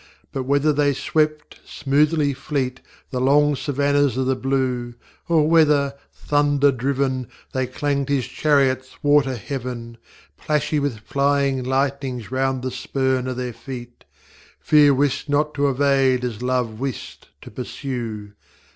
But 0.31 0.45
whether 0.45 0.73
they 0.73 0.95
swept, 0.95 1.59
smoothly 1.63 2.33
fleet, 2.33 2.81
The 3.11 3.21
long 3.21 3.55
savannahs 3.55 4.17
of 4.17 4.25
the 4.25 4.35
blue; 4.35 4.95
Or 5.29 5.47
whether, 5.47 5.93
Thunder 6.11 6.71
driven, 6.71 7.27
They 7.51 7.67
clanged 7.67 8.09
his 8.09 8.25
chariot 8.25 8.81
ŌĆÖthwart 9.03 9.27
a 9.27 9.35
heaven, 9.37 9.99
Plashy 10.39 10.79
with 10.79 11.01
flying 11.01 11.63
lightnings 11.63 12.31
round 12.31 12.63
the 12.63 12.71
spurn 12.71 13.25
oŌĆÖ 13.25 13.35
their 13.35 13.53
feet:ŌĆö 13.53 14.05
Fear 14.59 14.93
wist 14.95 15.29
not 15.29 15.53
to 15.53 15.69
evade 15.69 16.25
as 16.25 16.41
Love 16.41 16.79
wist 16.79 17.27
to 17.43 17.51
pursue. 17.51 18.31